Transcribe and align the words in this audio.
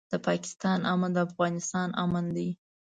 د 0.11 0.13
پاکستان 0.27 0.79
امن 0.93 1.11
د 1.13 1.17
افغانستان 1.27 1.89
امن 2.03 2.25
دی. 2.35 2.49